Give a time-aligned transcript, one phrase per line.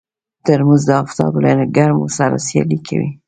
[0.45, 3.09] ترموز د افتاب له ګرمو سره سیالي کوي.